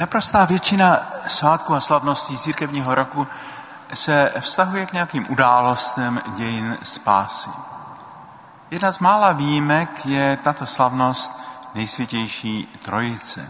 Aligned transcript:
Naprostá 0.00 0.44
většina 0.44 0.98
svátků 1.26 1.74
a 1.74 1.80
slavností 1.80 2.38
církevního 2.38 2.94
roku 2.94 3.26
se 3.94 4.32
vztahuje 4.40 4.86
k 4.86 4.92
nějakým 4.92 5.26
událostem 5.28 6.20
dějin 6.36 6.78
spásy. 6.82 7.50
Jedna 8.70 8.92
z 8.92 8.98
mála 8.98 9.32
výjimek 9.32 10.06
je 10.06 10.36
tato 10.36 10.66
slavnost 10.66 11.40
nejsvětější 11.74 12.78
trojice, 12.84 13.48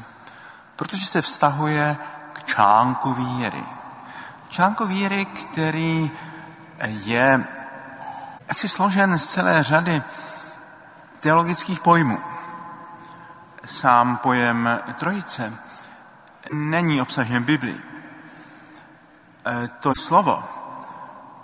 protože 0.76 1.06
se 1.06 1.22
vztahuje 1.22 1.96
k 2.32 2.44
článku 2.44 3.14
víry. 3.14 3.64
Článku 4.48 4.86
víry, 4.86 5.26
který 5.26 6.10
je 6.86 7.44
jaksi 8.48 8.68
složen 8.68 9.18
z 9.18 9.26
celé 9.26 9.64
řady 9.64 10.02
teologických 11.20 11.80
pojmů. 11.80 12.18
Sám 13.66 14.16
pojem 14.16 14.80
trojice 14.98 15.52
není 16.52 17.02
obsažen 17.02 17.42
v 17.42 17.46
Biblii. 17.46 17.80
E, 19.46 19.68
to 19.68 19.92
slovo 19.94 20.44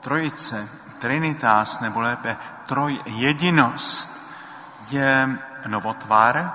trojice, 0.00 0.69
trinitas, 0.98 1.80
nebo 1.80 2.00
lépe 2.00 2.36
trojjedinost, 2.66 4.27
je 4.91 5.38
novotvar, 5.66 6.52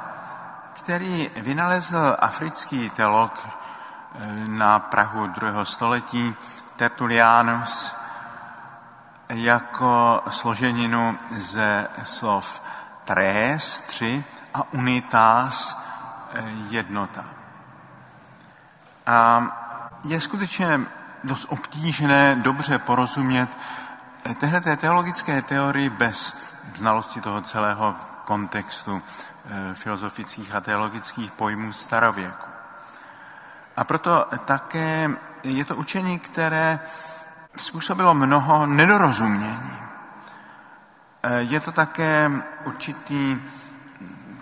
který 0.73 1.29
vynalezl 1.35 2.15
africký 2.19 2.89
teolog 2.89 3.47
e, 3.47 3.49
na 4.47 4.79
Prahu 4.79 5.27
druhého 5.27 5.65
století 5.65 6.35
Tertulianus 6.75 7.95
jako 9.29 10.23
složeninu 10.29 11.17
ze 11.31 11.87
slov 12.03 12.61
tres, 13.05 13.79
tři, 13.79 14.23
a 14.53 14.73
unitas, 14.73 15.83
e, 16.33 16.43
jednota. 16.69 17.40
A 19.11 19.51
je 20.03 20.21
skutečně 20.21 20.79
dost 21.23 21.45
obtížné 21.49 22.35
dobře 22.35 22.79
porozumět 22.79 23.49
téhle 24.39 24.61
teologické 24.61 25.41
teorii 25.41 25.89
bez 25.89 26.37
znalosti 26.75 27.21
toho 27.21 27.41
celého 27.41 27.95
kontextu 28.25 29.01
eh, 29.01 29.73
filozofických 29.73 30.55
a 30.55 30.61
teologických 30.61 31.31
pojmů 31.31 31.73
starověku. 31.73 32.47
A 33.77 33.83
proto 33.83 34.25
také 34.45 35.09
je 35.43 35.65
to 35.65 35.75
učení, 35.75 36.19
které 36.19 36.79
způsobilo 37.55 38.13
mnoho 38.13 38.65
nedorozumění. 38.65 39.77
Eh, 41.23 41.39
je 41.39 41.59
to 41.59 41.71
také 41.71 42.31
určitý 42.65 43.41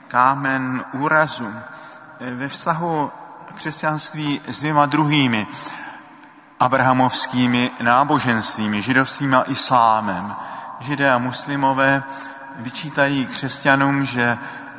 kámen 0.08 0.86
úrazu 0.92 1.54
eh, 2.20 2.36
ve 2.36 2.48
vztahu 2.48 3.12
křesťanství 3.60 4.42
s 4.48 4.60
dvěma 4.60 4.86
druhými 4.86 5.48
abrahamovskými 6.60 7.72
náboženstvími, 7.82 8.82
židovstvím 8.82 9.36
a 9.36 9.44
islámem. 9.48 10.36
Židé 10.80 11.12
a 11.12 11.18
muslimové 11.18 12.04
vyčítají 12.56 13.26
křesťanům, 13.26 14.06
že 14.06 14.38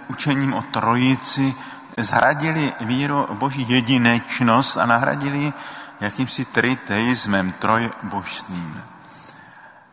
učením 0.09 0.55
o 0.55 0.63
trojici 0.63 1.55
zhradili 1.99 2.73
víru 2.81 3.29
boží 3.33 3.67
jedinečnost 3.69 4.77
a 4.77 4.87
nahradili 4.87 5.53
jakýmsi 6.01 6.45
triteismem, 6.45 7.53
trojbožstvím. 7.53 8.83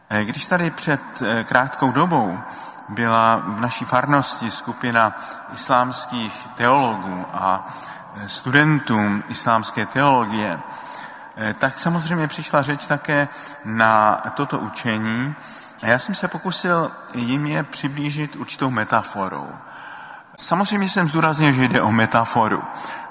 Eh, 0.09 0.23
když 0.23 0.45
tady 0.45 0.71
před 0.71 1.01
eh, 1.21 1.43
krátkou 1.43 1.91
dobou 1.91 2.39
byla 2.89 3.35
v 3.35 3.59
naší 3.59 3.85
farnosti 3.85 4.51
skupina 4.51 5.15
islámských 5.53 6.47
teologů 6.55 7.25
a 7.33 7.67
studentům 8.27 9.23
islámské 9.27 9.85
teologie, 9.85 10.59
eh, 11.37 11.53
tak 11.53 11.79
samozřejmě 11.79 12.27
přišla 12.27 12.61
řeč 12.61 12.85
také 12.85 13.27
na 13.65 14.21
toto 14.35 14.59
učení. 14.59 15.35
A 15.83 15.87
já 15.87 15.99
jsem 15.99 16.15
se 16.15 16.27
pokusil 16.27 16.91
jim 17.13 17.45
je 17.45 17.63
přiblížit 17.63 18.35
určitou 18.35 18.69
metaforou. 18.69 19.49
Samozřejmě 20.39 20.89
jsem 20.89 21.09
zdůraznil, 21.09 21.51
že 21.51 21.67
jde 21.67 21.81
o 21.81 21.91
metaforu, 21.91 22.63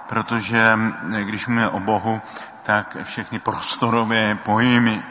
protože 0.07 0.79
eh, 1.13 1.25
když 1.25 1.47
mluvíme 1.47 1.69
o 1.69 1.81
Bohu, 1.81 2.23
tak 2.63 2.97
všechny 3.03 3.39
prostorové 3.39 4.35
pojmy 4.35 5.03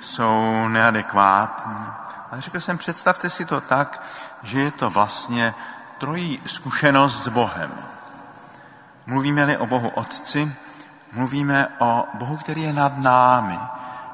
jsou 0.00 0.68
neadekvátní. 0.68 1.86
Ale 2.30 2.40
řekl 2.40 2.60
jsem, 2.60 2.78
představte 2.78 3.30
si 3.30 3.44
to 3.44 3.60
tak, 3.60 4.02
že 4.42 4.60
je 4.60 4.70
to 4.70 4.90
vlastně 4.90 5.54
trojí 5.98 6.42
zkušenost 6.46 7.24
s 7.24 7.28
Bohem. 7.28 7.72
Mluvíme-li 9.08 9.56
o 9.56 9.66
Bohu 9.66 9.88
Otci, 9.88 10.52
mluvíme 11.12 11.68
o 11.78 12.04
Bohu, 12.14 12.36
který 12.36 12.62
je 12.62 12.72
nad 12.72 12.98
námi, 12.98 13.58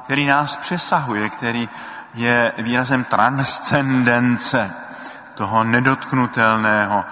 který 0.05 0.27
nás 0.27 0.57
přesahuje, 0.57 1.31
který 1.31 1.69
je 2.15 2.53
výrazem 2.59 3.05
transcendence 3.05 4.71
toho 5.35 5.65
nedotknutelného 5.65 7.05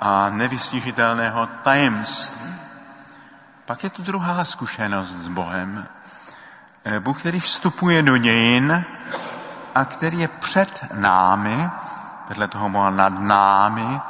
a 0.00 0.30
nevystižitelného 0.30 1.46
tajemství. 1.46 2.54
Pak 3.64 3.84
je 3.84 3.90
tu 3.90 4.02
druhá 4.02 4.44
zkušenost 4.44 5.10
s 5.10 5.28
Bohem. 5.28 5.86
Bůh, 6.98 7.20
který 7.20 7.40
vstupuje 7.40 8.02
do 8.02 8.16
dějin 8.16 8.84
a 9.74 9.84
který 9.84 10.18
je 10.18 10.28
před 10.28 10.84
námi, 10.92 11.70
vedle 12.28 12.48
toho 12.48 12.68
Boha 12.68 12.90
nad 12.90 13.20
námi, 13.20 14.00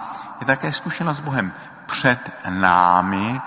je 0.40 0.46
také 0.46 0.72
zkušenost 0.72 1.16
s 1.16 1.20
Bohem 1.20 1.52
před 2.04 2.32
námi 2.48 3.40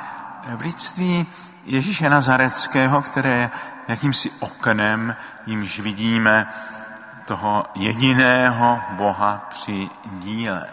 v 0.55 0.61
lidství 0.61 1.27
Ježíše 1.65 2.09
Nazareckého, 2.09 3.01
které 3.01 3.29
je 3.29 3.51
jakýmsi 3.87 4.31
oknem, 4.39 5.15
jimž 5.45 5.79
vidíme 5.79 6.47
toho 7.25 7.65
jediného 7.75 8.81
Boha 8.89 9.45
při 9.49 9.89
díle. 10.05 10.67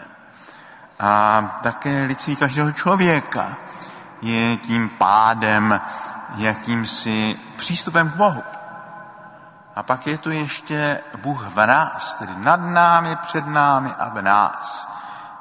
A 0.99 1.41
také 1.63 2.03
lidství 2.03 2.35
každého 2.35 2.71
člověka 2.71 3.47
je 4.21 4.57
tím 4.57 4.89
pádem 4.89 5.81
jakýmsi 6.35 7.39
přístupem 7.55 8.09
k 8.09 8.15
Bohu. 8.15 8.43
A 9.75 9.83
pak 9.83 10.07
je 10.07 10.17
tu 10.17 10.31
ještě 10.31 11.01
Bůh 11.21 11.47
v 11.47 11.65
nás, 11.67 12.13
tedy 12.13 12.33
nad 12.37 12.59
námi, 12.59 13.15
před 13.15 13.47
námi 13.47 13.93
a 13.99 14.09
v 14.09 14.21
nás. 14.21 14.89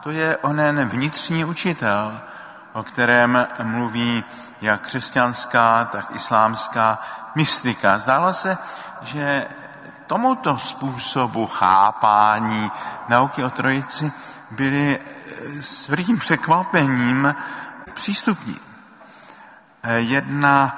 To 0.03 0.11
je 0.11 0.37
onen 0.37 0.89
vnitřní 0.89 1.45
učitel, 1.45 2.21
o 2.75 2.83
kterém 2.83 3.47
mluví 3.63 4.25
jak 4.61 4.81
křesťanská, 4.81 5.85
tak 5.85 6.07
islámská 6.15 6.99
mystika. 7.35 7.99
Zdálo 7.99 8.33
se, 8.33 8.59
že 9.03 9.47
tomuto 10.07 10.59
způsobu 10.59 11.47
chápání 11.47 12.71
nauky 13.09 13.45
o 13.45 13.51
trojici 13.51 14.13
byli 14.51 15.01
s 15.61 15.89
velikým 15.89 16.19
překvapením 16.19 17.35
přístupní. 17.95 18.59
Jedna 19.97 20.77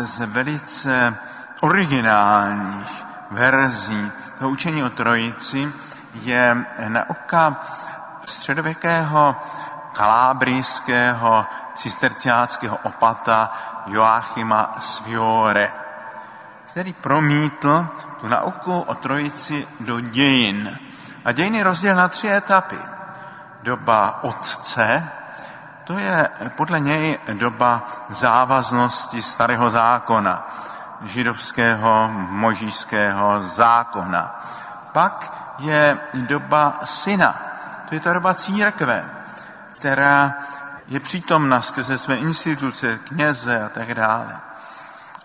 z 0.00 0.26
velice 0.26 1.16
originálních 1.60 3.06
verzí 3.30 4.12
toho 4.38 4.50
učení 4.50 4.84
o 4.84 4.90
trojici 4.90 5.72
je 6.14 6.64
nauka 6.88 7.56
středověkého 8.26 9.36
kalábrijského 9.94 11.46
cisterciáckého 11.74 12.78
opata 12.82 13.52
Joachima 13.86 14.74
Sviore, 14.80 15.72
který 16.64 16.92
promítl 16.92 17.86
tu 18.20 18.28
nauku 18.28 18.80
o 18.80 18.94
trojici 18.94 19.68
do 19.80 20.00
dějin. 20.00 20.78
A 21.24 21.32
dějiny 21.32 21.62
rozdělil 21.62 21.96
na 21.96 22.08
tři 22.08 22.28
etapy. 22.28 22.78
Doba 23.62 24.18
otce, 24.22 25.08
to 25.84 25.98
je 25.98 26.28
podle 26.56 26.80
něj 26.80 27.18
doba 27.32 27.82
závaznosti 28.08 29.22
starého 29.22 29.70
zákona, 29.70 30.48
židovského 31.02 32.08
možíského 32.12 33.40
zákona. 33.40 34.40
Pak 34.92 35.32
je 35.58 35.98
doba 36.14 36.80
syna, 36.84 37.34
to 37.88 37.94
je 37.94 38.00
ta 38.00 38.12
doba 38.12 38.34
církve, 38.34 39.13
která 39.84 40.34
je 40.88 41.00
přítomna 41.00 41.60
skrze 41.60 41.98
své 41.98 42.16
instituce, 42.16 42.98
kněze 42.98 43.64
a 43.64 43.68
tak 43.68 43.94
dále. 43.94 44.40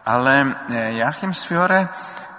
Ale 0.05 0.55
eh, 0.69 0.93
Joachim 0.93 1.33
Sfiore 1.33 1.89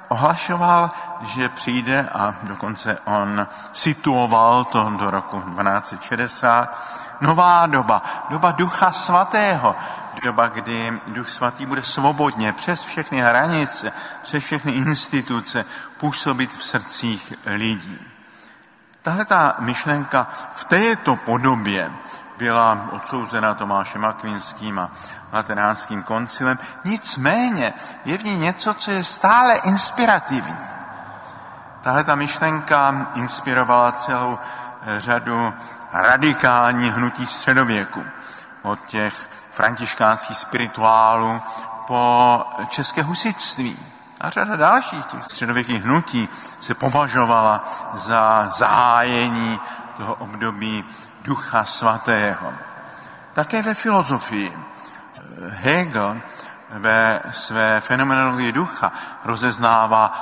ohlašoval, 0.09 0.91
že 1.21 1.49
přijde 1.49 2.09
a 2.15 2.35
dokonce 2.43 2.99
on 3.05 3.47
situoval 3.73 4.65
to 4.65 4.93
do 4.99 5.11
roku 5.11 5.41
1260, 5.41 6.85
nová 7.21 7.67
doba, 7.67 8.03
doba 8.31 8.53
Ducha 8.53 8.93
Svatého, 8.93 9.77
doba, 10.25 10.49
kdy 10.49 11.01
Duch 11.07 11.29
Svatý 11.29 11.67
bude 11.67 11.83
svobodně 11.83 12.53
přes 12.53 12.83
všechny 12.83 13.21
hranice, 13.21 13.93
přes 14.23 14.45
všechny 14.45 14.73
instituce 14.73 15.65
působit 15.99 16.53
v 16.53 16.65
srdcích 16.65 17.33
lidí. 17.47 18.11
Tahle 19.03 19.25
ta 19.25 19.57
myšlenka 19.59 20.27
v 20.55 20.65
této 20.65 21.17
podobě 21.17 21.91
byla 22.41 22.89
odsouzena 22.91 23.55
Tomášem 23.55 24.05
Akvinským 24.05 24.79
a 24.79 24.91
Lateránským 25.33 26.03
koncilem. 26.03 26.59
Nicméně 26.85 27.73
je 28.05 28.19
v 28.19 28.25
ní 28.25 28.39
něco, 28.39 28.75
co 28.75 28.91
je 28.91 29.05
stále 29.05 29.55
inspirativní. 29.55 30.57
Tahle 31.81 32.05
ta 32.05 32.15
myšlenka 32.15 33.07
inspirovala 33.15 33.93
celou 33.93 34.39
eh, 34.39 35.01
řadu 35.01 35.55
radikální 35.93 36.91
hnutí 36.91 37.27
středověku. 37.27 38.05
Od 38.63 38.79
těch 38.87 39.31
františkánských 39.51 40.37
spirituálů 40.37 41.43
po 41.87 42.45
české 42.69 43.03
husitství. 43.03 43.79
A 44.21 44.31
řada 44.31 44.57
dalších 44.57 45.05
těch 45.07 45.25
středověkých 45.25 45.85
hnutí 45.85 46.29
se 46.61 46.75
považovala 46.75 47.65
za 47.95 48.53
zájení 48.57 49.61
toho 49.97 50.15
období 50.15 50.85
Ducha 51.23 51.65
Svatého. 51.65 52.53
Také 53.33 53.63
ve 53.63 53.75
filozofii. 53.75 54.59
Hegel 55.49 56.21
ve 56.71 57.23
své 57.31 57.81
fenomenologii 57.81 58.53
ducha 58.53 58.93
rozeznává 59.25 60.13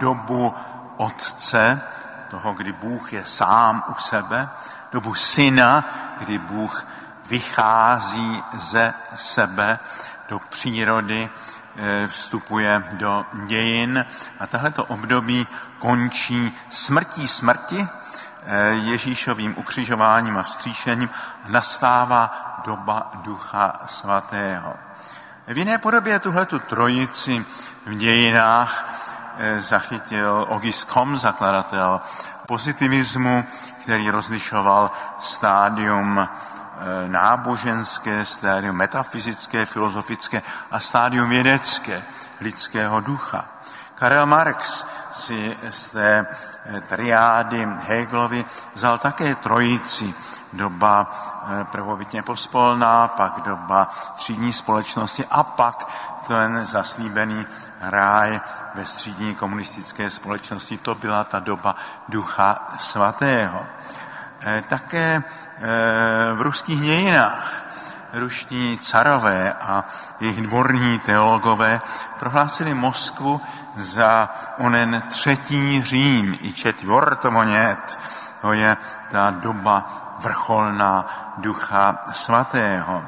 dobu 0.00 0.54
otce, 0.96 1.82
toho, 2.30 2.52
kdy 2.52 2.72
Bůh 2.72 3.12
je 3.12 3.24
sám 3.24 3.84
u 3.88 3.94
sebe, 4.00 4.48
dobu 4.92 5.14
syna, 5.14 5.84
kdy 6.18 6.38
Bůh 6.38 6.86
vychází 7.26 8.42
ze 8.54 8.94
sebe 9.16 9.78
do 10.28 10.38
přírody, 10.38 11.30
eh, 11.76 12.06
vstupuje 12.06 12.84
do 12.92 13.26
dějin 13.46 14.06
a 14.40 14.46
tohleto 14.46 14.84
období 14.84 15.46
končí 15.78 16.56
smrtí 16.70 17.28
smrti, 17.28 17.88
eh, 17.90 17.97
Ježíšovým 18.70 19.54
ukřižováním 19.58 20.38
a 20.38 20.42
vzkříšením 20.42 21.10
nastává 21.48 22.30
doba 22.64 23.10
Ducha 23.14 23.80
Svatého. 23.86 24.74
V 25.46 25.58
jiné 25.58 25.78
podobě 25.78 26.18
tuhletu 26.18 26.58
trojici 26.58 27.44
v 27.86 27.94
dějinách 27.94 28.94
eh, 29.38 29.60
zachytil 29.60 30.46
Auguste 30.50 30.92
Comte, 30.92 31.18
zakladatel 31.18 32.00
pozitivismu, 32.46 33.44
který 33.82 34.10
rozlišoval 34.10 34.90
stádium 35.20 36.28
Eh, 36.80 37.08
náboženské, 37.08 38.24
stádium 38.24 38.76
metafyzické, 38.76 39.66
filozofické 39.66 40.42
a 40.70 40.80
stádium 40.80 41.28
vědecké 41.28 42.02
lidského 42.40 43.00
ducha. 43.00 43.44
Karel 43.98 44.26
Marx 44.26 44.86
si 45.12 45.56
z 45.70 45.88
té 45.88 46.26
eh, 46.64 46.80
triády 46.80 47.68
Hegelovi 47.86 48.44
vzal 48.74 48.98
také 48.98 49.34
trojici. 49.34 50.14
Doba 50.52 51.10
eh, 51.10 51.64
prvobytně 51.64 52.22
pospolná, 52.22 53.08
pak 53.08 53.40
doba 53.40 53.88
třídní 54.16 54.52
společnosti 54.52 55.24
a 55.30 55.42
pak 55.42 55.88
ten 56.26 56.66
zaslíbený 56.66 57.46
ráj 57.80 58.40
ve 58.74 58.86
střídní 58.86 59.34
komunistické 59.34 60.10
společnosti. 60.10 60.78
To 60.78 60.94
byla 60.94 61.24
ta 61.24 61.38
doba 61.38 61.76
ducha 62.08 62.74
svatého. 62.78 63.66
Také 64.68 65.22
Eh, 65.60 66.32
v 66.34 66.40
ruských 66.40 66.80
dějinách 66.80 67.57
ruští 68.12 68.78
carové 68.82 69.52
a 69.52 69.84
jejich 70.20 70.42
dvorní 70.42 70.98
teologové 70.98 71.80
prohlásili 72.18 72.74
Moskvu 72.74 73.40
za 73.76 74.30
onen 74.58 75.02
třetí 75.10 75.82
Řím 75.82 76.38
i 76.42 76.52
četvrtomonět. 76.52 77.98
To 78.40 78.52
je 78.52 78.76
ta 79.10 79.30
doba 79.30 79.84
vrcholná 80.18 81.06
ducha 81.38 81.98
svatého. 82.12 83.04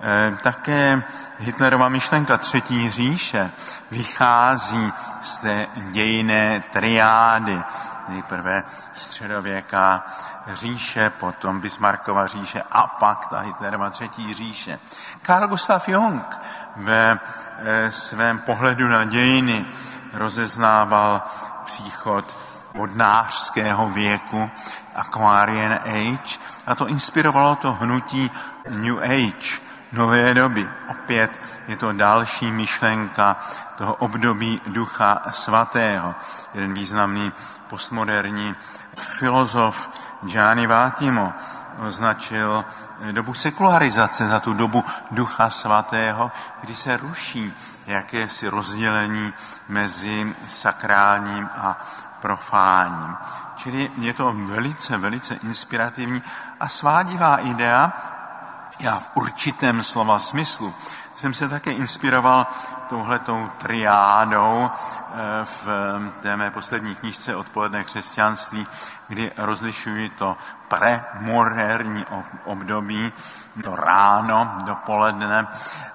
Eh, 0.00 0.36
také 0.42 1.02
Hitlerova 1.38 1.88
myšlenka 1.88 2.38
třetí 2.38 2.90
říše 2.90 3.50
vychází 3.90 4.92
z 5.22 5.36
té 5.36 5.66
dějiné 5.76 6.62
triády. 6.72 7.62
Nejprve 8.08 8.64
středověká 8.94 10.04
říše, 10.46 11.10
potom 11.10 11.60
Bismarckova 11.60 12.26
říše 12.26 12.62
a 12.70 12.86
pak 12.86 13.26
ta 13.26 13.40
Hitlerova 13.40 13.90
třetí 13.90 14.34
říše. 14.34 14.78
Karl 15.22 15.48
Gustav 15.48 15.88
Jung 15.88 16.38
ve 16.76 17.18
e, 17.58 17.92
svém 17.92 18.38
pohledu 18.38 18.88
na 18.88 19.04
dějiny 19.04 19.64
rozeznával 20.12 21.22
příchod 21.64 22.24
vodnářského 22.74 23.88
věku, 23.88 24.50
Aquarian 24.94 25.72
Age, 25.72 26.38
a 26.66 26.74
to 26.74 26.88
inspirovalo 26.88 27.56
to 27.56 27.72
hnutí 27.72 28.30
New 28.68 28.98
Age, 28.98 29.60
nové 29.92 30.34
doby. 30.34 30.68
Opět 30.88 31.30
je 31.68 31.76
to 31.76 31.92
další 31.92 32.52
myšlenka 32.52 33.36
toho 33.78 33.94
období 33.94 34.60
ducha 34.66 35.22
svatého. 35.30 36.14
Jeden 36.54 36.74
významný 36.74 37.32
postmoderní 37.68 38.54
filozof 38.96 39.90
Gianni 40.22 40.66
Vátimo 40.66 41.32
označil 41.78 42.64
dobu 43.12 43.34
sekularizace 43.34 44.28
za 44.28 44.40
tu 44.40 44.54
dobu 44.54 44.84
ducha 45.10 45.50
svatého, 45.50 46.32
kdy 46.60 46.76
se 46.76 46.96
ruší 46.96 47.52
jakési 47.86 48.48
rozdělení 48.48 49.32
mezi 49.68 50.36
sakrálním 50.48 51.48
a 51.58 51.76
profáním. 52.20 53.16
Čili 53.56 53.90
je 53.98 54.12
to 54.12 54.32
velice, 54.32 54.98
velice 54.98 55.34
inspirativní 55.34 56.22
a 56.60 56.68
svádivá 56.68 57.36
idea, 57.36 57.92
já 58.78 58.98
v 58.98 59.10
určitém 59.14 59.82
slova 59.82 60.18
smyslu 60.18 60.74
jsem 61.14 61.34
se 61.34 61.48
také 61.48 61.72
inspiroval 61.72 62.46
touhletou 62.88 63.50
triádou 63.58 64.70
v 65.44 65.68
té 66.22 66.36
mé 66.36 66.50
poslední 66.50 66.94
knižce 66.94 67.36
Odpoledné 67.36 67.84
křesťanství, 67.84 68.66
kdy 69.08 69.32
rozlišuji 69.36 70.08
to 70.08 70.36
premorérní 70.68 72.06
období, 72.44 73.12
to 73.64 73.76
ráno, 73.76 74.52
dopoledne, 74.64 75.48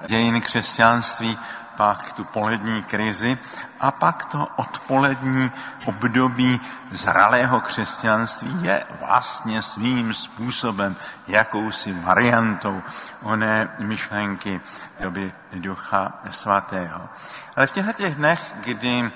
dějiny 0.08 0.42
křesťanství 0.42 1.40
pak 1.78 2.14
tu 2.14 2.24
polední 2.24 2.84
krizi 2.84 3.38
a 3.80 3.92
pak 3.92 4.26
to 4.26 4.48
odpolední 4.56 5.52
období 5.86 6.62
zralého 6.92 7.62
křesťanství 7.62 8.64
je 8.64 8.84
vlastně 9.00 9.62
svým 9.62 10.14
způsobem 10.14 10.96
jakousi 11.28 11.94
variantou 11.94 12.82
oné 13.24 13.70
myšlenky 13.80 14.62
doby 15.00 15.34
Ducha 15.54 16.14
Svatého. 16.32 17.10
Ale 17.56 17.68
v 17.68 17.72
těchto 17.72 17.94
těch 17.94 18.16
dnech, 18.16 18.54
kdy 18.64 19.12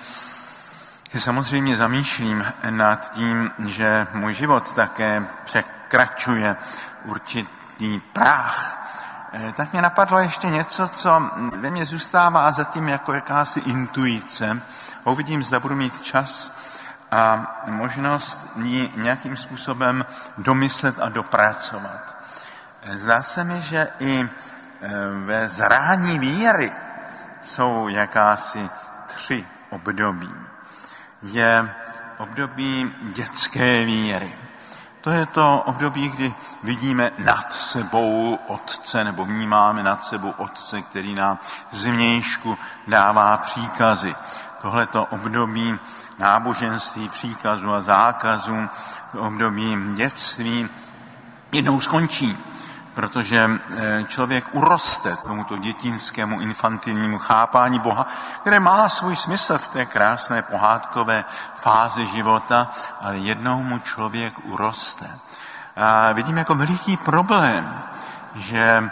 samozřejmě 1.18 1.75
zamýšlím 1.75 2.46
nad 2.70 3.12
tím, 3.12 3.51
že 3.60 4.08
můj 4.13 4.34
život 4.34 4.72
také 4.72 5.25
překračuje 5.46 6.56
určitý 7.06 8.00
práh 8.00 8.81
tak 9.54 9.72
mě 9.72 9.82
napadlo 9.82 10.20
ještě 10.20 10.48
něco, 10.48 10.88
co 10.88 11.30
ve 11.56 11.70
mně 11.70 11.86
zůstává 11.86 12.52
zatím 12.52 12.90
jako 12.90 13.14
jakási 13.14 13.60
intuice. 13.60 14.62
Uvidím, 15.04 15.44
zda 15.44 15.60
budu 15.60 15.76
mít 15.76 16.02
čas 16.02 16.52
a 17.12 17.56
možnost 17.66 18.52
ji 18.56 18.92
nějakým 18.96 19.38
způsobem 19.38 20.06
domyslet 20.38 21.00
a 21.00 21.10
dopracovat. 21.10 22.16
Eh, 22.82 22.98
zdá 22.98 23.24
se 23.24 23.44
mi, 23.44 23.62
že 23.62 23.88
i 24.00 24.30
eh, 24.82 24.90
ve 25.26 25.48
zrání 25.48 26.20
víry 26.20 26.72
jsou 27.42 27.88
jakási 27.88 28.70
tři 29.08 29.46
období. 29.70 30.36
Je 31.22 31.76
období 32.18 32.96
dětské 33.02 33.86
víry. 33.86 34.38
To 35.01 35.10
je 35.10 35.25
to 35.25 35.63
období, 35.65 36.10
kdy 36.10 36.34
vidíme 36.63 37.12
nad 37.17 37.53
sebou 37.53 38.39
Otce, 38.48 39.03
nebo 39.03 39.25
vnímáme 39.25 39.84
nad 39.84 40.05
sebou 40.05 40.34
Otce, 40.38 40.81
který 40.81 41.15
nám 41.15 41.39
zvnějšku 41.72 42.58
dává 42.88 43.38
příkazy. 43.38 44.15
Tohleto 44.62 45.05
období 45.05 45.79
náboženství, 46.20 47.10
příkazů 47.10 47.74
a 47.74 47.81
zákazů, 47.81 48.70
období 49.17 49.77
dětství 49.93 50.70
jednou 51.51 51.81
skončí 51.81 52.38
protože 52.94 53.50
eh, 53.50 54.04
člověk 54.08 54.46
uroste 54.52 55.16
tomuto 55.16 55.58
dětinskému 55.58 56.42
infantilnímu 56.42 57.18
chápání 57.18 57.80
Boha, 57.80 58.08
které 58.42 58.60
má 58.60 58.90
svůj 58.90 59.16
smysl 59.16 59.58
v 59.58 59.68
té 59.68 59.86
krásné 59.86 60.42
pohádkové 60.42 61.26
fázi 61.56 62.06
života, 62.08 62.72
ale 63.02 63.18
jednou 63.18 63.64
mu 63.64 63.80
člověk 63.80 64.34
uroste. 64.44 65.10
A 65.76 66.12
vidím 66.12 66.38
jako 66.38 66.56
veliký 66.56 66.98
problém, 66.98 67.84
že 68.36 68.90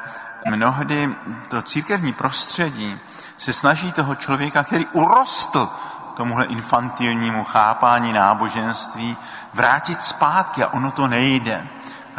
mnohdy 0.49 1.15
to 1.47 1.61
církevní 1.61 2.13
prostředí 2.13 2.99
se 3.37 3.53
snaží 3.53 3.91
toho 3.91 4.15
člověka, 4.15 4.63
který 4.63 4.85
urostl 4.85 5.69
tomuhle 6.17 6.45
infantilnímu 6.45 7.43
chápání 7.43 8.13
náboženství, 8.13 9.17
vrátit 9.53 10.03
zpátky 10.03 10.63
a 10.63 10.67
ono 10.67 10.91
to 10.91 11.07
nejde. 11.07 11.67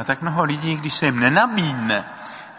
A 0.01 0.05
tak 0.05 0.23
mnoho 0.23 0.43
lidí, 0.43 0.77
když 0.77 0.95
se 0.95 1.07
jim 1.07 1.21
nenabídne 1.21 2.05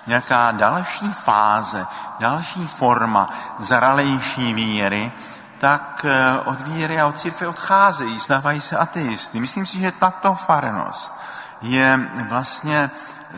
nějaká 0.07 0.51
další 0.51 1.13
fáze, 1.13 1.85
další 2.19 2.67
forma 2.67 3.29
zralejší 3.59 4.53
víry, 4.53 5.11
tak 5.57 6.05
eh, 6.09 6.39
od 6.39 6.61
víry 6.61 7.01
a 7.01 7.07
od 7.07 7.19
církve 7.19 7.47
odcházejí, 7.47 8.19
stávají 8.19 8.61
se 8.61 8.77
ateisty. 8.77 9.39
Myslím 9.39 9.65
si, 9.65 9.79
že 9.79 9.91
tato 9.91 10.35
farnost 10.35 11.15
je 11.61 11.99
vlastně 12.29 12.89
eh, 12.89 13.37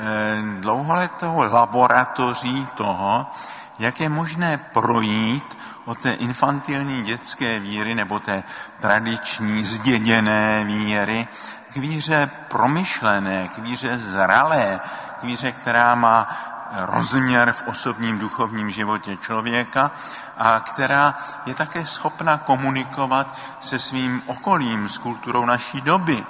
dlouholetou 0.60 1.44
laboratoří 1.52 2.68
toho, 2.76 3.32
jak 3.80 4.00
je 4.00 4.10
možné 4.10 4.58
projít 4.58 5.58
od 5.86 5.98
té 5.98 6.12
infantilní 6.12 7.02
dětské 7.02 7.60
víry 7.60 7.96
nebo 7.96 8.20
té 8.20 8.44
tradiční 8.82 9.66
zděděné 9.66 10.64
víry 10.64 11.28
k 11.74 11.78
víře 11.78 12.30
promyšlené, 12.48 13.48
k 13.48 13.58
víře 13.58 13.98
zralé, 13.98 14.80
k 15.20 15.24
víře, 15.24 15.52
která 15.52 15.96
má 15.96 16.28
rozměr 16.86 17.52
v 17.52 17.68
osobním 17.68 18.20
duchovním 18.20 18.70
životě 18.70 19.18
člověka 19.18 19.92
a 20.38 20.60
která 20.60 21.16
je 21.46 21.56
také 21.56 21.86
schopna 21.86 22.38
komunikovat 22.38 23.38
se 23.60 23.80
svým 23.80 24.22
okolím, 24.26 24.90
s 24.90 24.98
kulturou 24.98 25.46
naší 25.46 25.82
doby. 25.82 26.26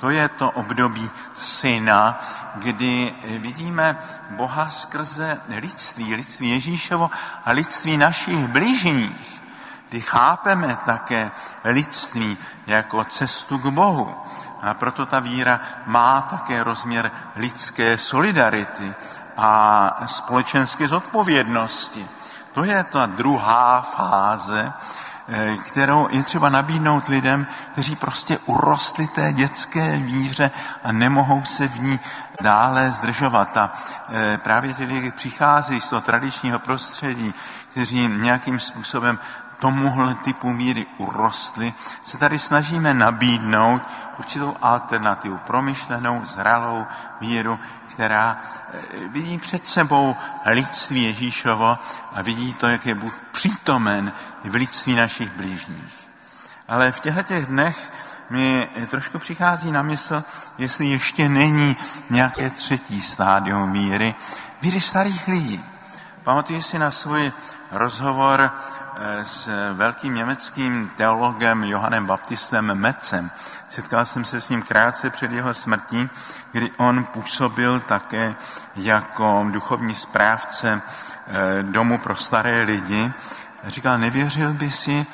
To 0.00 0.10
je 0.10 0.28
to 0.28 0.50
období 0.50 1.10
syna, 1.36 2.20
kdy 2.54 3.14
vidíme 3.38 3.98
Boha 4.30 4.70
skrze 4.70 5.40
lidství, 5.48 6.14
lidství 6.14 6.50
Ježíšovo 6.50 7.10
a 7.44 7.52
lidství 7.52 7.96
našich 7.96 8.46
bližních, 8.46 9.42
kdy 9.88 10.00
chápeme 10.00 10.78
také 10.86 11.30
lidství 11.64 12.38
jako 12.66 13.04
cestu 13.04 13.58
k 13.58 13.66
Bohu. 13.66 14.16
A 14.62 14.74
proto 14.74 15.06
ta 15.06 15.20
víra 15.20 15.60
má 15.86 16.20
také 16.20 16.64
rozměr 16.64 17.10
lidské 17.36 17.98
solidarity 17.98 18.94
a 19.36 19.90
společenské 20.06 20.88
zodpovědnosti. 20.88 22.06
To 22.52 22.64
je 22.64 22.84
ta 22.84 23.06
druhá 23.06 23.82
fáze, 23.82 24.72
eh, 25.28 25.56
kterou 25.56 26.08
je 26.10 26.22
třeba 26.22 26.48
nabídnout 26.48 27.08
lidem, 27.08 27.46
kteří 27.72 27.96
prostě 27.96 28.38
urostli 28.38 29.06
té 29.06 29.32
dětské 29.32 29.96
víře 29.96 30.50
a 30.84 30.92
nemohou 30.92 31.44
se 31.44 31.68
v 31.68 31.80
ní 31.80 32.00
dále 32.40 32.92
zdržovat. 32.92 33.56
A 33.56 33.72
eh, 34.08 34.38
právě 34.38 34.74
ti 34.74 34.84
lidi 34.84 35.12
přichází 35.12 35.80
z 35.80 35.88
toho 35.88 36.00
tradičního 36.00 36.58
prostředí, 36.58 37.34
kteří 37.70 38.08
nějakým 38.08 38.60
způsobem 38.60 39.18
tomuhle 39.58 40.14
typu 40.14 40.52
míry 40.52 40.86
urostli, 40.98 41.74
se 42.04 42.18
tady 42.18 42.38
snažíme 42.38 42.94
nabídnout 42.94 43.82
určitou 44.18 44.56
alternativu, 44.62 45.38
promyšlenou, 45.46 46.24
zralou 46.24 46.86
víru, 47.20 47.58
která 47.86 48.36
eh, 48.72 49.08
vidí 49.08 49.38
před 49.38 49.66
sebou 49.66 50.16
lidství 50.46 51.04
Ježíšovo 51.04 51.78
a 52.14 52.22
vidí 52.22 52.54
to, 52.54 52.68
jak 52.68 52.86
je 52.86 52.94
Bůh 52.94 53.18
přítomen 53.32 54.12
v 54.44 54.54
lidství 54.54 54.94
našich 54.94 55.30
blížních. 55.32 56.08
Ale 56.68 56.92
v 56.92 57.00
těchto 57.00 57.22
těch 57.22 57.46
dnech 57.46 57.92
mi 58.30 58.68
trošku 58.90 59.18
přichází 59.18 59.72
na 59.72 59.82
mysl, 59.82 60.24
jestli 60.58 60.86
ještě 60.86 61.28
není 61.28 61.76
nějaké 62.10 62.50
třetí 62.50 63.00
stádium 63.00 63.72
víry, 63.72 64.14
víry 64.62 64.80
starých 64.80 65.28
lidí. 65.28 65.64
Pamatuji 66.24 66.62
si 66.62 66.78
na 66.78 66.90
svůj 66.90 67.32
rozhovor 67.70 68.50
s 69.24 69.48
velkým 69.72 70.14
německým 70.14 70.90
teologem 70.96 71.64
Johannem 71.64 72.06
Baptistem 72.06 72.74
Metzem. 72.74 73.30
Setkal 73.68 74.04
jsem 74.04 74.24
se 74.24 74.40
s 74.40 74.48
ním 74.48 74.62
krátce 74.62 75.10
před 75.10 75.32
jeho 75.32 75.54
smrtí, 75.54 76.10
kdy 76.52 76.70
on 76.76 77.04
působil 77.04 77.80
také 77.80 78.34
jako 78.76 79.46
duchovní 79.50 79.94
správce 79.94 80.82
eh, 80.82 81.62
domu 81.62 81.98
pro 81.98 82.16
staré 82.16 82.62
lidi. 82.62 83.12
Říkal, 83.66 83.98
nevěřil 83.98 84.54
by 84.54 84.70
si, 84.70 85.06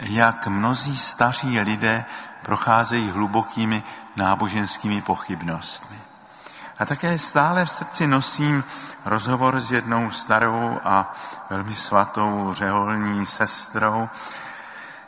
jak 0.00 0.46
mnozí 0.46 0.96
staří 0.96 1.60
lidé 1.60 2.04
procházejí 2.42 3.10
hlubokými 3.10 3.82
náboženskými 4.16 5.02
pochybnostmi. 5.02 5.96
A 6.78 6.86
také 6.86 7.18
stále 7.18 7.64
v 7.64 7.70
srdci 7.70 8.06
nosím 8.06 8.64
rozhovor 9.04 9.60
s 9.60 9.72
jednou 9.72 10.10
starou 10.10 10.80
a 10.84 11.14
velmi 11.50 11.74
svatou 11.74 12.54
řeholní 12.54 13.26
sestrou, 13.26 14.08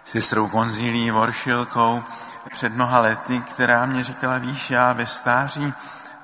sestrou 0.05 0.49
Konzílí 0.49 1.11
Voršilkou, 1.11 2.05
před 2.53 2.75
mnoha 2.75 2.99
lety, 2.99 3.41
která 3.41 3.87
mě 3.87 4.05
říkala, 4.05 4.39
víš, 4.39 4.71
já 4.71 4.93
ve 4.93 5.07
stáří 5.07 5.75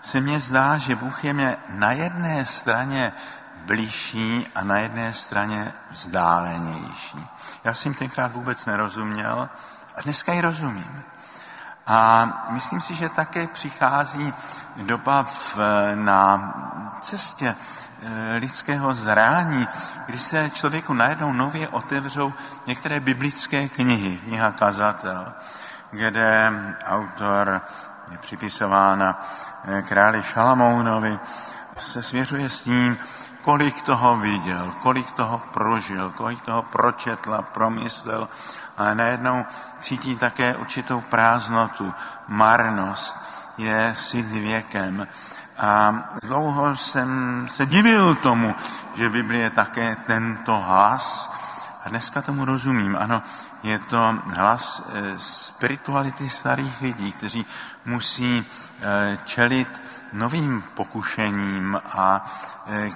se 0.03 0.21
mně 0.21 0.41
zdá, 0.41 0.79
že 0.79 0.97
Bůh 0.97 1.25
je 1.25 1.33
mě 1.33 1.57
na 1.69 1.93
jedné 1.93 2.45
straně 2.45 3.13
blížší 3.57 4.47
a 4.55 4.65
na 4.65 4.79
jedné 4.79 5.13
straně 5.13 5.73
vzdálenější. 5.91 7.27
Já 7.65 7.75
jsem 7.75 7.95
tenkrát 7.95 8.33
vůbec 8.33 8.67
nerozuměl 8.67 9.49
a 9.97 10.01
dneska 10.03 10.33
ji 10.33 10.41
rozumím. 10.41 11.03
A 11.95 12.29
myslím 12.51 12.81
si, 12.81 12.95
že 12.95 13.09
také 13.09 13.47
přichází 13.47 14.35
doba 14.77 15.23
v, 15.23 15.59
na 15.95 16.55
cestě 17.01 17.55
eh, 18.03 18.37
lidského 18.37 18.95
zrání, 18.95 19.69
kdy 20.07 20.19
se 20.19 20.51
člověku 20.55 20.93
najednou 20.93 21.33
nově 21.33 21.69
otevřou 21.69 22.33
některé 22.67 23.01
biblické 23.01 23.69
knihy, 23.69 24.17
kniha 24.17 24.53
Kazatel, 24.53 25.33
kde 25.91 26.53
autor 26.85 27.61
je 28.11 28.19
připisována 28.19 29.27
eh, 29.65 29.83
králi 29.83 30.23
Šalamounovi, 30.23 31.19
se 31.77 32.03
svěřuje 32.03 32.49
s 32.49 32.63
tím, 32.63 32.99
kolik 33.43 33.83
toho 33.83 34.17
viděl, 34.17 34.73
kolik 34.83 35.11
toho 35.11 35.39
prožil, 35.39 36.11
kolik 36.11 36.41
toho 36.41 36.63
pročetl 36.63 37.35
a 37.35 37.43
promyslel, 37.43 38.29
ale 38.79 38.95
najednou 38.95 39.45
cítí 39.81 40.17
také 40.17 40.57
určitou 40.57 41.01
prázdnotu, 41.01 41.95
marnost, 42.29 43.17
je 43.59 43.95
syn 43.99 44.31
věkem. 44.31 45.09
A 45.59 45.95
dlouho 46.23 46.77
jsem 46.77 47.09
se 47.51 47.67
divil 47.67 48.15
tomu, 48.15 48.55
že 48.95 49.11
je 49.31 49.51
také 49.51 49.97
tento 50.07 50.61
hlas. 50.61 51.35
A 51.85 51.89
dneska 51.89 52.23
tomu 52.23 52.45
rozumím. 52.45 52.97
Ano, 53.01 53.23
je 53.63 53.79
to 53.79 54.19
hlas 54.27 54.83
eh, 54.95 55.19
spirituality 55.19 56.31
starých 56.31 56.81
lidí, 56.81 57.13
kteří 57.13 57.47
musí 57.85 58.47
eh, 58.81 59.19
čelit 59.25 59.83
novým 60.13 60.63
pokušením 60.75 61.81
a 61.85 62.25
eh, 62.67 62.91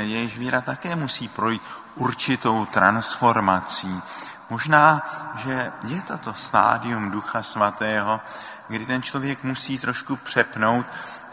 jejíž 0.00 0.38
víra 0.38 0.60
také 0.60 0.96
musí 0.96 1.28
projít 1.28 1.62
určitou 1.94 2.66
transformací. 2.66 4.02
Možná, 4.50 5.02
že 5.36 5.72
je 5.86 6.02
to 6.02 6.18
to 6.18 6.34
stádium 6.34 7.10
Ducha 7.10 7.42
Svatého, 7.42 8.20
kdy 8.68 8.86
ten 8.86 9.02
člověk 9.02 9.44
musí 9.44 9.78
trošku 9.78 10.16
přepnout 10.16 10.86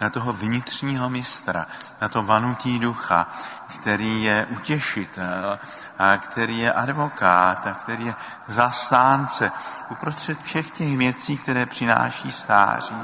na 0.03 0.09
toho 0.09 0.33
vnitřního 0.33 1.09
mistra, 1.09 1.65
na 2.01 2.09
to 2.09 2.23
vanutí 2.23 2.79
ducha, 2.79 3.27
který 3.67 4.23
je 4.23 4.45
utěšitel, 4.45 5.59
a 5.99 6.17
který 6.17 6.59
je 6.59 6.73
advokát, 6.73 7.67
a 7.67 7.73
který 7.73 8.05
je 8.05 8.15
zastánce 8.47 9.51
uprostřed 9.89 10.41
všech 10.41 10.71
těch 10.71 10.97
věcí, 10.97 11.37
které 11.37 11.65
přináší 11.65 12.31
stáří. 12.31 12.95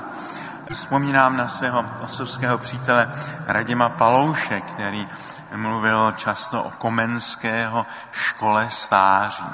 Vzpomínám 0.71 1.37
na 1.37 1.47
svého 1.47 1.85
otcovského 2.01 2.57
přítele 2.57 3.11
Radima 3.45 3.89
Palouše, 3.89 4.61
který 4.61 5.07
mluvil 5.55 6.11
často 6.11 6.63
o 6.63 6.71
komenského 6.71 7.85
škole 8.11 8.67
stáří. 8.69 9.49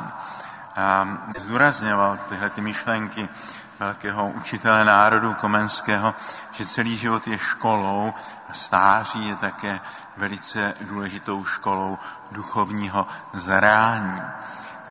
A 0.76 1.08
zdůrazňoval 1.38 2.20
tyhle 2.30 2.50
ty 2.50 2.62
myšlenky 2.62 3.30
velkého 3.80 4.30
učitele 4.30 4.86
národu 4.86 5.34
komenského, 5.34 6.16
že 6.52 6.66
celý 6.66 6.98
život 6.98 7.28
je 7.28 7.38
školou 7.38 8.14
a 8.50 8.54
stáří 8.54 9.28
je 9.28 9.36
také 9.36 9.80
velice 10.18 10.74
důležitou 10.82 11.46
školou 11.46 11.98
duchovního 12.32 13.08
zrání. 13.34 14.22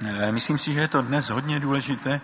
E, 0.07 0.33
myslím 0.33 0.59
si, 0.59 0.73
že 0.73 0.81
je 0.81 0.89
to 0.89 1.03
dnes 1.03 1.29
hodně 1.29 1.61
důležité, 1.61 2.21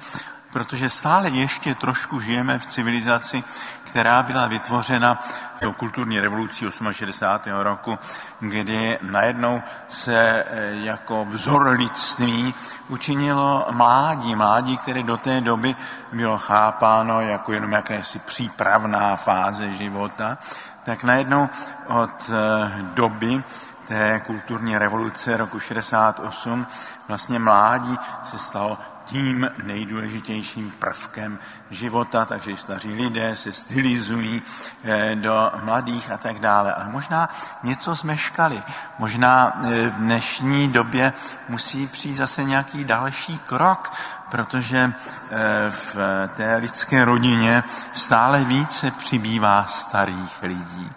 protože 0.52 0.90
stále 0.90 1.28
ještě 1.28 1.74
trošku 1.74 2.20
žijeme 2.20 2.58
v 2.58 2.66
civilizaci, 2.66 3.44
která 3.90 4.22
byla 4.22 4.46
vytvořena 4.46 5.22
tou 5.60 5.72
kulturní 5.72 6.20
revolucí 6.20 6.66
68. 6.92 7.52
roku, 7.52 7.98
kdy 8.40 8.98
najednou 9.02 9.62
se 9.88 10.44
e, 10.50 10.74
jako 10.74 11.24
vzor 11.24 11.68
lidství 11.68 12.54
učinilo 12.88 13.66
mládí, 13.70 14.34
mládí, 14.34 14.76
které 14.76 15.02
do 15.02 15.16
té 15.16 15.40
doby 15.40 15.76
bylo 16.12 16.38
chápáno 16.38 17.20
jako 17.20 17.52
jenom 17.52 17.72
jakési 17.72 18.18
přípravná 18.18 19.16
fáze 19.16 19.72
života, 19.72 20.38
tak 20.84 21.04
najednou 21.04 21.48
od 21.86 22.30
e, 22.30 22.82
doby 22.94 23.42
té 23.88 24.20
kulturní 24.26 24.78
revoluce 24.78 25.36
roku 25.36 25.60
68 25.60 26.66
vlastně 27.08 27.38
mládí 27.38 27.98
se 28.24 28.38
stalo 28.38 28.78
tím 29.10 29.50
nejdůležitějším 29.62 30.72
prvkem 30.78 31.38
života, 31.70 32.24
takže 32.24 32.56
staří 32.56 32.92
lidé 32.94 33.36
se 33.36 33.52
stylizují 33.52 34.42
eh, 34.84 35.14
do 35.14 35.52
mladých 35.64 36.10
a 36.10 36.16
tak 36.18 36.38
dále. 36.38 36.74
Ale 36.74 36.88
možná 36.88 37.28
něco 37.62 37.94
zmeškali. 37.94 38.62
Možná 38.98 39.60
eh, 39.64 39.90
v 39.90 39.94
dnešní 39.94 40.68
době 40.68 41.12
musí 41.48 41.86
přijít 41.86 42.16
zase 42.16 42.44
nějaký 42.44 42.84
další 42.84 43.38
krok, 43.38 43.92
protože 44.30 44.92
eh, 44.92 45.70
v 45.70 45.96
té 46.36 46.56
lidské 46.56 47.04
rodině 47.04 47.64
stále 47.92 48.44
více 48.44 48.90
přibývá 48.90 49.64
starých 49.64 50.42
lidí. 50.42 50.90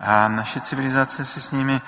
A 0.00 0.28
naše 0.28 0.60
civilizace 0.60 1.24
si 1.24 1.40
s 1.40 1.50
nimi 1.52 1.80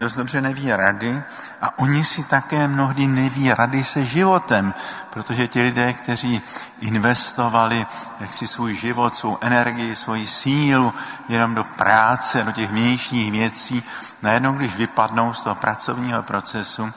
dost 0.00 0.16
dobře 0.16 0.40
neví 0.40 0.72
rady 0.72 1.22
a 1.62 1.78
oni 1.78 2.04
si 2.04 2.24
také 2.24 2.68
mnohdy 2.68 3.06
neví 3.06 3.52
rady 3.52 3.84
se 3.84 4.06
životem, 4.06 4.74
protože 5.10 5.46
ti 5.46 5.62
lidé, 5.62 5.92
kteří 5.92 6.42
investovali 6.80 7.86
jaksi 8.20 8.46
svůj 8.46 8.76
život, 8.76 9.14
svou 9.14 9.38
energii, 9.40 9.96
svoji 9.96 10.26
sílu 10.26 10.94
jenom 11.28 11.54
do 11.54 11.64
práce, 11.64 12.44
do 12.44 12.52
těch 12.52 12.70
vnějších 12.70 13.32
věcí, 13.32 13.82
najednou, 14.22 14.52
když 14.52 14.76
vypadnou 14.76 15.34
z 15.34 15.40
toho 15.40 15.54
pracovního 15.54 16.22
procesu, 16.22 16.92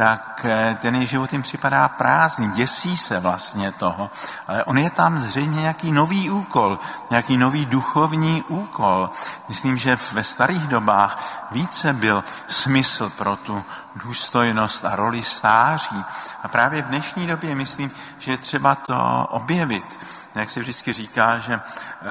tak 0.00 0.44
eh, 0.48 0.78
ten 0.80 0.94
jejich 0.94 1.10
život 1.10 1.32
jim 1.32 1.42
připadá 1.42 1.88
prázdný, 1.88 2.50
děsí 2.50 2.96
se 2.96 3.20
vlastně 3.20 3.72
toho. 3.72 4.10
Ale 4.48 4.64
on 4.64 4.78
je 4.78 4.90
tam 4.90 5.18
zřejmě 5.18 5.60
nějaký 5.60 5.92
nový 5.92 6.30
úkol, 6.30 6.78
nějaký 7.10 7.36
nový 7.36 7.66
duchovní 7.66 8.42
úkol. 8.48 9.10
Myslím, 9.48 9.76
že 9.76 9.98
ve 10.12 10.24
starých 10.24 10.62
dobách 10.62 11.46
více 11.50 11.92
byl 11.92 12.24
smysl 12.48 13.10
pro 13.10 13.36
tu 13.36 13.64
důstojnost 13.96 14.84
a 14.84 14.96
roli 14.96 15.22
stáří. 15.22 16.04
A 16.42 16.48
právě 16.48 16.82
v 16.82 16.86
dnešní 16.86 17.26
době 17.26 17.54
myslím, 17.54 17.90
že 18.18 18.30
je 18.30 18.38
třeba 18.38 18.74
to 18.74 19.26
objevit 19.30 19.98
jak 20.34 20.50
se 20.50 20.60
vždycky 20.60 20.92
říká, 20.92 21.38
že 21.38 21.60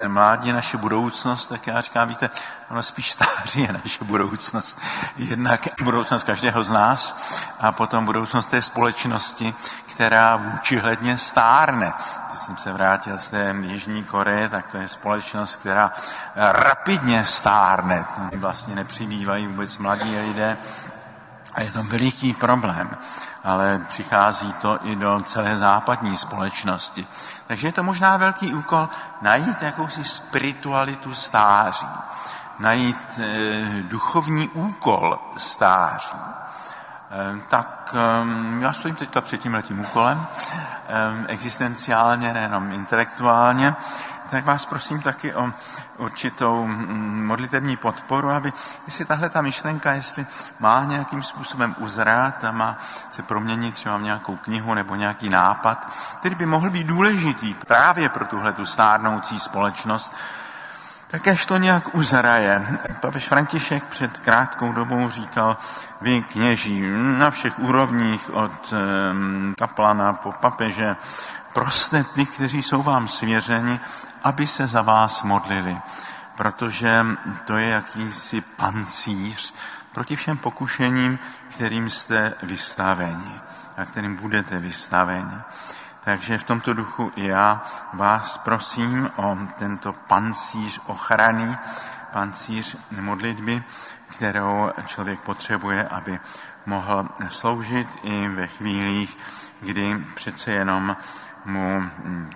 eh, 0.01 0.07
mládí 0.07 0.47
je 0.47 0.53
naše 0.53 0.77
budoucnost, 0.77 1.45
tak 1.45 1.67
já 1.67 1.81
říkám, 1.81 2.07
víte, 2.07 2.29
ono 2.69 2.83
spíš 2.83 3.11
stáří 3.11 3.61
je 3.61 3.73
naše 3.73 4.03
budoucnost. 4.03 4.81
Jednak 5.17 5.67
budoucnost 5.83 6.23
každého 6.23 6.63
z 6.63 6.71
nás 6.71 7.17
a 7.59 7.71
potom 7.71 8.05
budoucnost 8.05 8.45
té 8.45 8.61
společnosti, 8.61 9.53
která 9.87 10.35
vůčihledně 10.35 11.17
stárne. 11.17 11.93
Když 12.29 12.41
jsem 12.41 12.57
se 12.57 12.73
vrátil 12.73 13.17
z 13.17 13.27
té 13.27 13.55
Jižní 13.61 14.03
Koreje, 14.03 14.49
tak 14.49 14.67
to 14.67 14.77
je 14.77 14.87
společnost, 14.87 15.55
která 15.55 15.91
rapidně 16.35 17.25
stárne. 17.25 18.05
Vlastně 18.35 18.75
nepřibývají 18.75 19.47
vůbec 19.47 19.77
mladí 19.77 20.19
lidé, 20.19 20.57
a 21.53 21.61
je 21.61 21.71
to 21.71 21.83
veliký 21.83 22.33
problém, 22.33 22.97
ale 23.43 23.81
přichází 23.87 24.53
to 24.53 24.79
i 24.83 24.95
do 24.95 25.21
celé 25.21 25.57
západní 25.57 26.17
společnosti. 26.17 27.07
Takže 27.47 27.67
je 27.67 27.71
to 27.71 27.83
možná 27.83 28.17
velký 28.17 28.53
úkol 28.53 28.89
najít 29.21 29.61
jakousi 29.61 30.03
spiritualitu 30.03 31.13
stáří, 31.13 31.87
najít 32.59 33.19
e, 33.19 33.83
duchovní 33.83 34.49
úkol 34.49 35.19
stáří. 35.37 36.17
E, 36.17 37.39
tak 37.47 37.95
e, 37.97 38.63
já 38.63 38.73
stojím 38.73 38.95
teďka 38.95 39.21
před 39.21 39.41
tím 39.41 39.53
letím 39.53 39.79
úkolem, 39.79 40.27
e, 40.87 41.27
existenciálně, 41.27 42.33
nejenom 42.33 42.71
intelektuálně, 42.71 43.75
tak 44.29 44.45
vás 44.45 44.65
prosím 44.65 45.01
taky 45.01 45.35
o 45.35 45.51
určitou 45.97 46.65
mm, 46.65 47.25
modlitevní 47.27 47.77
podporu, 47.77 48.29
aby 48.29 48.53
jestli 48.85 49.05
tahle 49.05 49.29
ta 49.29 49.41
myšlenka, 49.41 49.93
jestli 49.93 50.25
má 50.59 50.83
nějakým 50.83 51.23
způsobem 51.23 51.75
uzrát 51.77 52.43
a 52.43 52.51
má 52.51 52.77
se 53.11 53.23
proměnit 53.23 53.73
třeba 53.73 53.97
v 53.97 54.01
nějakou 54.01 54.35
knihu 54.35 54.73
nebo 54.73 54.95
nějaký 54.95 55.29
nápad, 55.29 55.93
který 56.19 56.35
by 56.35 56.45
mohl 56.45 56.69
být 56.69 56.87
důležitý 56.87 57.53
právě 57.53 58.09
pro 58.09 58.25
tuhle 58.25 58.53
tu 58.53 58.65
stárnoucí 58.65 59.39
společnost, 59.39 60.15
tak 61.07 61.27
až 61.27 61.45
to 61.45 61.57
nějak 61.57 61.95
uzraje. 61.95 62.79
Papež 63.01 63.27
František 63.27 63.83
před 63.83 64.19
krátkou 64.19 64.71
dobou 64.71 65.09
říkal, 65.09 65.57
vy 66.01 66.23
kněží 66.23 66.83
na 67.17 67.31
všech 67.31 67.59
úrovních, 67.59 68.29
od 68.33 68.73
kaplana 69.57 70.13
po 70.13 70.31
papeže, 70.31 70.95
proste 71.53 72.03
ty, 72.03 72.25
kteří 72.25 72.61
jsou 72.61 72.83
vám 72.83 73.07
svěřeni, 73.07 73.79
aby 74.23 74.47
se 74.47 74.67
za 74.67 74.81
vás 74.81 75.23
modlili, 75.23 75.77
protože 76.37 77.05
to 77.45 77.57
je 77.57 77.69
jakýsi 77.69 78.41
pancíř 78.41 79.53
proti 79.93 80.15
všem 80.15 80.37
pokušením, 80.37 81.19
kterým 81.49 81.89
jste 81.89 82.33
vystaveni 82.43 83.39
a 83.77 83.85
kterým 83.85 84.15
budete 84.15 84.59
vystaveni. 84.59 85.37
Takže 86.03 86.37
v 86.37 86.43
tomto 86.43 86.73
duchu 86.73 87.11
i 87.15 87.27
já 87.27 87.61
vás 87.93 88.37
prosím 88.37 89.11
o 89.15 89.37
tento 89.57 89.93
pancíř 89.93 90.81
ochrany, 90.85 91.57
pancíř 92.11 92.77
modlitby, 92.99 93.63
kterou 94.07 94.71
člověk 94.85 95.19
potřebuje, 95.19 95.87
aby 95.87 96.19
mohl 96.65 97.09
sloužit 97.29 97.87
i 98.03 98.27
ve 98.27 98.47
chvílích, 98.47 99.17
kdy 99.61 100.05
přece 100.15 100.51
jenom 100.51 100.97
mu 101.45 101.83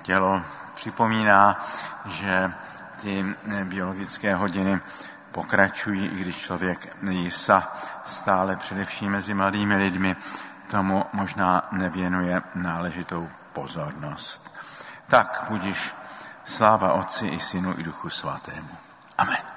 tělo 0.01 0.41
připomíná, 0.75 1.65
že 2.05 2.53
ty 3.01 3.35
biologické 3.63 4.35
hodiny 4.35 4.79
pokračují, 5.31 6.07
i 6.07 6.21
když 6.21 6.37
člověk 6.37 6.97
jisa 7.09 7.75
stále 8.05 8.55
především 8.55 9.11
mezi 9.11 9.33
mladými 9.33 9.75
lidmi 9.75 10.15
tomu 10.67 11.05
možná 11.13 11.67
nevěnuje 11.71 12.41
náležitou 12.55 13.29
pozornost. 13.53 14.59
Tak 15.07 15.45
budiš 15.49 15.93
sláva 16.45 16.93
Otci 16.93 17.27
i 17.27 17.39
Synu 17.39 17.75
i 17.79 17.83
Duchu 17.83 18.09
Svatému. 18.09 18.77
Amen. 19.17 19.52